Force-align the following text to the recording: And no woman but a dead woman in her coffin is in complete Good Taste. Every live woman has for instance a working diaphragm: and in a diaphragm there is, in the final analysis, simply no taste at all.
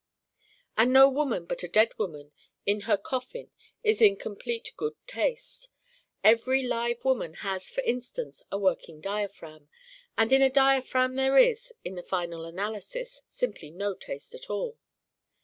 And 0.75 0.91
no 0.91 1.07
woman 1.07 1.45
but 1.45 1.61
a 1.61 1.67
dead 1.67 1.93
woman 1.99 2.31
in 2.65 2.81
her 2.89 2.97
coffin 2.97 3.51
is 3.83 4.01
in 4.01 4.15
complete 4.15 4.73
Good 4.75 4.95
Taste. 5.05 5.69
Every 6.23 6.63
live 6.63 7.05
woman 7.05 7.35
has 7.45 7.69
for 7.69 7.81
instance 7.83 8.41
a 8.51 8.57
working 8.57 8.99
diaphragm: 8.99 9.69
and 10.17 10.33
in 10.33 10.41
a 10.41 10.49
diaphragm 10.49 11.13
there 11.17 11.37
is, 11.37 11.71
in 11.85 11.93
the 11.93 12.01
final 12.01 12.45
analysis, 12.45 13.21
simply 13.27 13.69
no 13.69 13.93
taste 13.93 14.33
at 14.33 14.49
all. 14.49 14.79